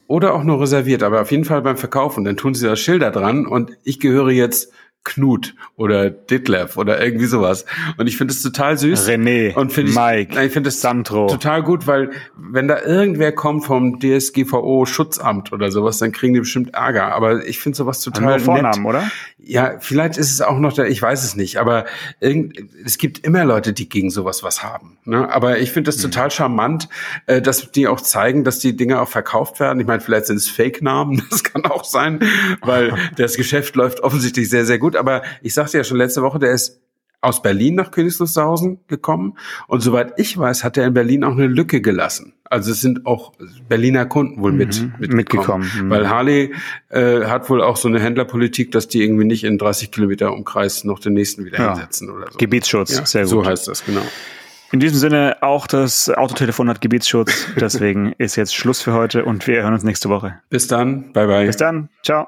[0.08, 3.12] oder auch nur reserviert, aber auf jeden Fall beim Verkaufen, dann tun sie das Schilder
[3.12, 7.66] dran und ich gehöre jetzt Knut oder Ditlev oder irgendwie sowas.
[7.98, 9.08] Und ich finde es total süß.
[9.08, 11.28] René, und find ich, Mike, ich finde es Sandro.
[11.28, 16.42] total gut, weil wenn da irgendwer kommt vom DSGVO Schutzamt oder sowas, dann kriegen die
[16.42, 17.14] bestimmt Ärger.
[17.14, 18.90] Aber ich finde sowas total Nur Vornamen, nett.
[18.90, 19.12] oder?
[19.38, 21.86] Ja, vielleicht ist es auch noch da, ich weiß es nicht, aber
[22.20, 24.98] irgend, es gibt immer Leute, die gegen sowas was haben.
[25.06, 25.32] Ne?
[25.34, 26.12] Aber ich finde das mhm.
[26.12, 26.90] total charmant,
[27.26, 29.80] äh, dass die auch zeigen, dass die Dinge auch verkauft werden.
[29.80, 32.20] Ich meine, vielleicht sind es Fake-Namen, das kann auch sein,
[32.62, 34.96] weil das Geschäft läuft offensichtlich sehr, sehr gut.
[34.96, 36.82] Aber ich sagte ja schon letzte Woche, der ist
[37.22, 39.38] aus Berlin nach Königs Wusterhausen gekommen.
[39.68, 42.34] Und soweit ich weiß, hat er in Berlin auch eine Lücke gelassen.
[42.46, 43.34] Also es sind auch
[43.68, 45.16] Berliner Kunden wohl mit, mhm, mitgekommen.
[45.16, 45.72] mitgekommen.
[45.76, 45.90] Mhm.
[45.90, 46.54] Weil Harley
[46.90, 50.84] äh, hat wohl auch so eine Händlerpolitik, dass die irgendwie nicht in 30 Kilometer Umkreis
[50.84, 51.74] noch den nächsten wieder ja.
[51.74, 52.38] hinsetzen oder so.
[52.38, 53.30] Gebietsschutz, ja, sehr gut.
[53.30, 54.02] So heißt das, genau.
[54.72, 57.48] In diesem Sinne, auch das Autotelefon hat Gebietsschutz.
[57.60, 60.40] Deswegen ist jetzt Schluss für heute und wir hören uns nächste Woche.
[60.50, 61.12] Bis dann.
[61.12, 61.46] Bye, bye.
[61.46, 61.90] Bis dann.
[62.04, 62.28] Ciao.